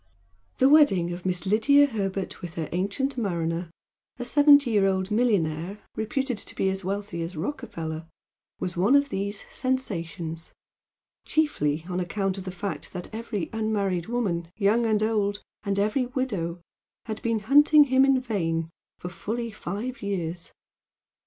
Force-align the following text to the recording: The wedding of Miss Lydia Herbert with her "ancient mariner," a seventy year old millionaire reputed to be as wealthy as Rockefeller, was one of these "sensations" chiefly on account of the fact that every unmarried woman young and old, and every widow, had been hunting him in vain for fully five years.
The 0.57 0.67
wedding 0.67 1.13
of 1.13 1.27
Miss 1.27 1.45
Lydia 1.45 1.85
Herbert 1.85 2.41
with 2.41 2.55
her 2.55 2.67
"ancient 2.71 3.19
mariner," 3.19 3.69
a 4.17 4.25
seventy 4.25 4.71
year 4.71 4.87
old 4.87 5.11
millionaire 5.11 5.77
reputed 5.95 6.39
to 6.39 6.55
be 6.55 6.69
as 6.71 6.83
wealthy 6.83 7.21
as 7.21 7.37
Rockefeller, 7.37 8.07
was 8.59 8.75
one 8.75 8.95
of 8.95 9.09
these 9.09 9.45
"sensations" 9.51 10.53
chiefly 11.25 11.85
on 11.87 11.99
account 11.99 12.39
of 12.39 12.45
the 12.45 12.51
fact 12.51 12.93
that 12.93 13.13
every 13.13 13.51
unmarried 13.53 14.07
woman 14.07 14.47
young 14.57 14.87
and 14.87 15.03
old, 15.03 15.43
and 15.61 15.77
every 15.77 16.07
widow, 16.07 16.59
had 17.05 17.21
been 17.21 17.41
hunting 17.41 17.83
him 17.83 18.03
in 18.03 18.19
vain 18.19 18.71
for 18.97 19.09
fully 19.11 19.51
five 19.51 20.01
years. 20.01 20.51